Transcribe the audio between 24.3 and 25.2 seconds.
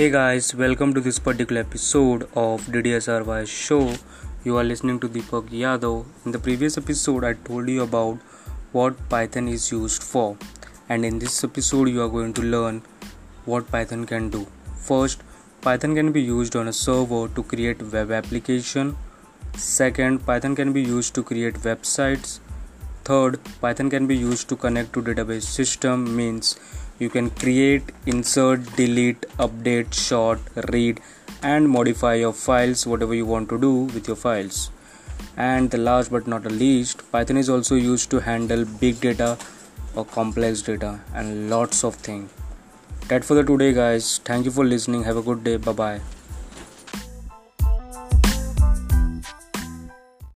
to connect to